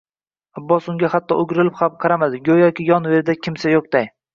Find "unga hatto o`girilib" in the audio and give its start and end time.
0.93-1.79